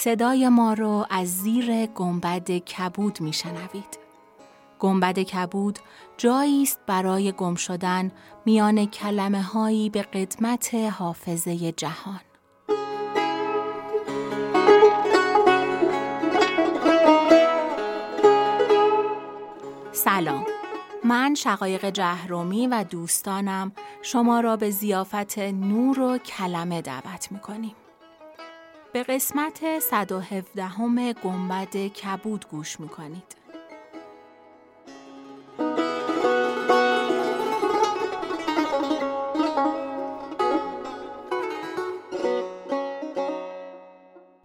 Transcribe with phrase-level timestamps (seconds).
[0.00, 3.98] صدای ما رو از زیر گنبد کبود میشنوید.
[4.78, 5.78] گنبد کبود
[6.16, 8.12] جایی است برای گم شدن
[8.46, 12.20] میان کلمه هایی به قدمت حافظه جهان.
[19.92, 20.44] سلام
[21.04, 27.74] من شقایق جهرومی و دوستانم شما را به زیافت نور و کلمه دعوت می‌کنیم.
[28.92, 33.36] به قسمت 117 همه گنبد کبود گوش می‌کنید.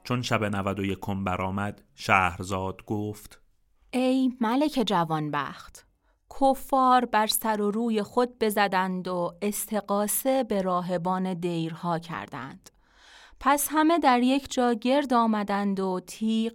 [0.03, 3.41] چون شب 91 برآمد شهرزاد گفت
[3.91, 5.87] ای ملک جوانبخت
[6.41, 12.69] کفار بر سر و روی خود بزدند و استقاسه به راهبان دیرها کردند
[13.45, 16.01] پس همه در یک جا گرد آمدند و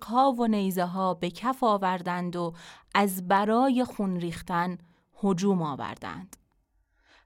[0.03, 2.53] ها و نیزه ها به کف آوردند و
[2.95, 4.79] از برای خون ریختن
[5.23, 6.37] هجوم آوردند.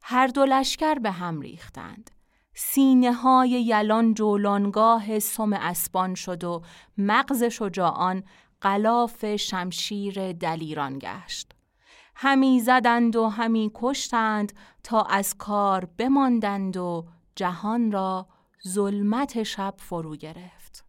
[0.03, 2.11] هر دو لشکر به هم ریختند.
[2.55, 6.63] سینه های یلان جولانگاه سم اسبان شد و
[6.99, 8.23] مغز شجاعان
[8.61, 11.53] قلاف شمشیر دلیران گشت.
[12.15, 14.53] همی زدند و همی کشتند
[14.85, 18.27] تا از کار بماندند و جهان را
[18.69, 20.85] ظلمت شب فرو گرفت.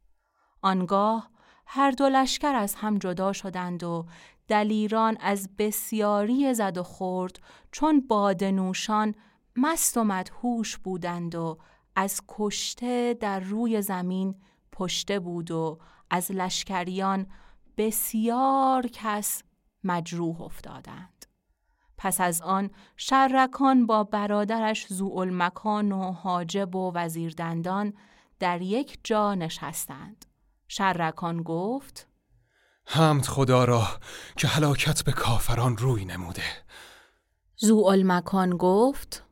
[0.62, 1.30] آنگاه
[1.68, 4.06] هر دو لشکر از هم جدا شدند و
[4.48, 7.40] دلیران از بسیاری زد و خورد
[7.72, 9.16] چون بادنوشان
[9.56, 11.58] مست و مدهوش بودند و
[11.96, 14.36] از کشته در روی زمین
[14.72, 15.80] پشته بود و
[16.10, 17.28] از لشکریان
[17.78, 19.44] بسیار کس
[19.84, 21.26] مجروح افتادند.
[22.04, 24.86] پس از آن شرکان با برادرش
[25.32, 27.94] مکان و حاجب و وزیردندان
[28.40, 30.26] در یک جا نشستند.
[30.68, 32.08] شرکان گفت
[32.86, 33.88] حمد خدا را
[34.38, 36.44] که هلاکت به کافران روی نموده.
[38.04, 39.24] مکان گفت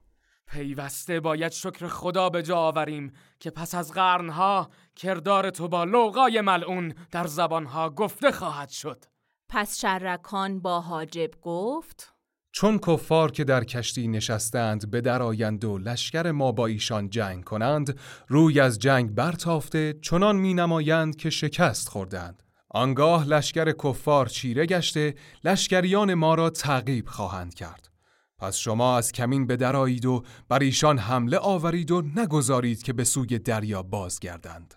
[0.47, 6.41] پیوسته باید شکر خدا به جا آوریم که پس از قرنها کردار تو با لوقای
[6.41, 9.05] ملعون در زبانها گفته خواهد شد.
[9.49, 12.20] پس شرکان با حاجب گفت
[12.51, 17.99] چون کفار که در کشتی نشستند به درآیند و لشکر ما با ایشان جنگ کنند
[18.27, 22.43] روی از جنگ برتافته چنان می نمایند که شکست خوردند.
[22.69, 27.91] آنگاه لشکر کفار چیره گشته لشکریان ما را تعقیب خواهند کرد.
[28.37, 33.03] پس شما از کمین به درایید و بر ایشان حمله آورید و نگذارید که به
[33.03, 34.73] سوی دریا بازگردند.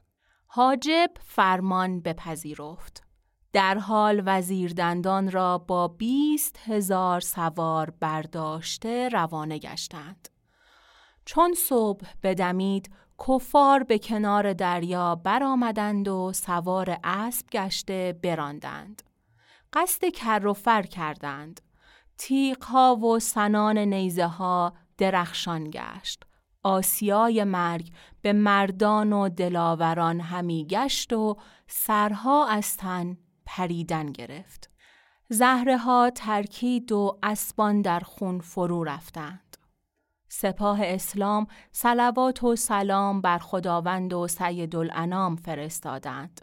[0.46, 3.02] حاجب فرمان بپذیرفت.
[3.54, 10.28] در حال وزیر دندان را با بیست هزار سوار برداشته روانه گشتند.
[11.24, 12.90] چون صبح بدمید
[13.28, 19.02] کفار به کنار دریا برآمدند و سوار اسب گشته براندند.
[19.72, 21.60] قصد کر و فر کردند.
[22.18, 26.22] تیغها و سنان نیزه ها درخشان گشت.
[26.62, 27.92] آسیای مرگ
[28.22, 31.36] به مردان و دلاوران همی گشت و
[31.66, 34.70] سرها از تن پریدن گرفت.
[35.28, 39.56] زهره ها ترکید و اسبان در خون فرو رفتند.
[40.28, 46.40] سپاه اسلام صلوات و سلام بر خداوند و سید الانام فرستادند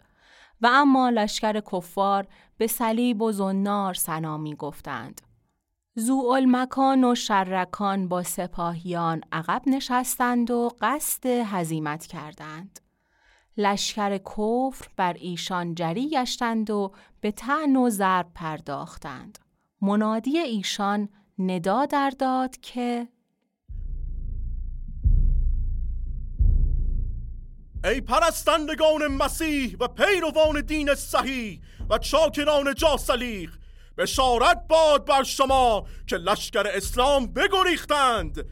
[0.60, 2.26] و اما لشکر کفار
[2.56, 5.20] به صلیب و زنار سلامی گفتند.
[6.46, 12.80] مکان و شرکان با سپاهیان عقب نشستند و قصد هزیمت کردند.
[13.56, 19.38] لشکر کفر بر ایشان جری گشتند و به تن و ضرب پرداختند.
[19.80, 21.08] منادی ایشان
[21.38, 23.08] ندا در داد که
[27.84, 33.50] ای پرستندگان مسیح و پیروان دین صحیح و چاکران جاسلیق
[33.98, 38.44] بشارت باد بر شما که لشکر اسلام بگریختند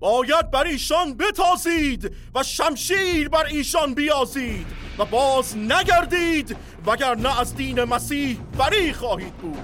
[0.00, 4.66] باید بر ایشان بتازید و شمشیر بر ایشان بیازید
[4.98, 6.56] و باز نگردید
[6.86, 9.58] وگرنه از دین مسیح بری خواهید بود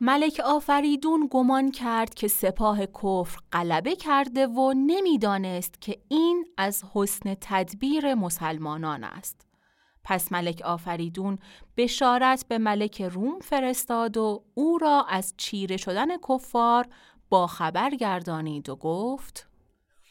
[0.00, 7.36] ملک آفریدون گمان کرد که سپاه کفر غلبه کرده و نمی‌دانست که این از حسن
[7.40, 9.51] تدبیر مسلمانان است.
[10.04, 11.38] پس ملک آفریدون
[11.76, 16.88] بشارت به ملک روم فرستاد و او را از چیره شدن کفار
[17.30, 19.48] با خبر گردانید و گفت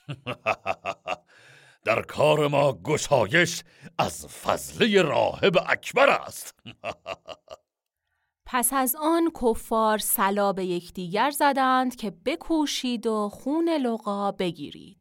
[1.85, 3.63] در کار ما گشایش
[3.97, 6.55] از فضله راهب اکبر است.
[8.45, 15.00] پس از آن کفار سلا به یکدیگر زدند که بکوشید و خون لقا بگیرید.